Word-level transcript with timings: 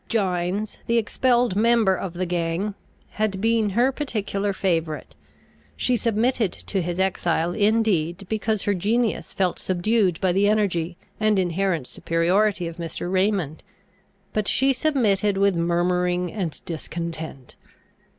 Gines, 0.09 0.79
the 0.87 0.97
expelled 0.97 1.55
member 1.55 1.95
of 1.95 2.13
the 2.15 2.25
gang, 2.25 2.73
had 3.11 3.39
been 3.39 3.69
her 3.77 3.91
particular 3.91 4.51
favourite. 4.51 5.13
She 5.77 5.95
submitted 5.95 6.51
to 6.53 6.81
his 6.81 6.99
exile 6.99 7.51
indeed, 7.53 8.25
because 8.27 8.63
her 8.63 8.73
genius 8.73 9.31
felt 9.31 9.59
subdued 9.59 10.19
by 10.19 10.31
the 10.31 10.49
energy 10.49 10.97
and 11.19 11.37
inherent 11.37 11.85
superiority 11.85 12.67
of 12.67 12.77
Mr. 12.77 13.11
Raymond; 13.13 13.63
but 14.33 14.47
she 14.47 14.73
submitted 14.73 15.37
with 15.37 15.53
murmuring 15.55 16.33
and 16.33 16.65
discontent. 16.65 17.55